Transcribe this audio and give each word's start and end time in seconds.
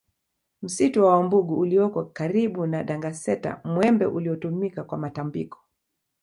Msitu 0.61 1.03
wa 1.05 1.11
Wambugu 1.15 1.59
ulioko 1.59 2.05
karibu 2.05 2.67
na 2.67 2.83
Dangaseta 2.83 3.61
Mwembe 3.63 4.05
uliotumika 4.05 4.83
kwa 4.83 4.97
matambiko 4.97 5.59